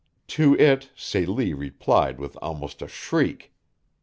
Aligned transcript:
To 0.29 0.55
it 0.57 0.89
Celie 0.95 1.53
replied 1.53 2.17
with 2.19 2.35
almost 2.41 2.81
a 2.81 2.87
shriek. 2.87 3.53